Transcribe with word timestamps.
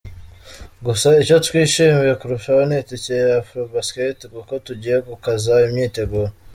Gusa 0.85 1.07
icyo 1.21 1.35
twishimiye 1.45 2.13
kurushaho 2.19 2.61
ni 2.69 2.75
itike 2.81 3.13
ya 3.25 3.29
AfroBasket 3.41 4.19
kuko 4.33 4.53
tugiye 4.65 4.97
gukaza 5.07 5.53
imyiteguro. 5.67 6.29